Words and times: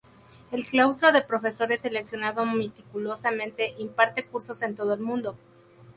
El 0.51 0.65
claustro 0.65 1.11
de 1.11 1.21
profesores, 1.21 1.81
seleccionado 1.81 2.43
meticulosamente, 2.47 3.75
imparte 3.77 4.25
cursos 4.25 4.63
en 4.63 4.73
todo 4.73 4.95
el 4.95 4.99
mundo. 4.99 5.37